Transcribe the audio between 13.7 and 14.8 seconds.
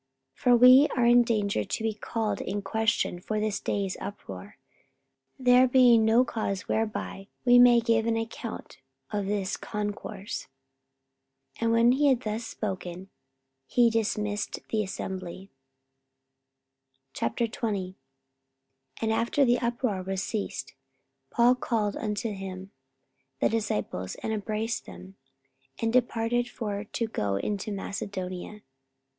dismissed